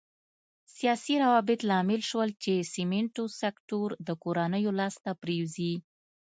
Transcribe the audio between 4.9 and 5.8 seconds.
ته پرېوځي.